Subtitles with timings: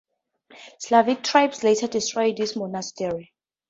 [0.79, 3.31] Slavic tribes later destroyed this monastery.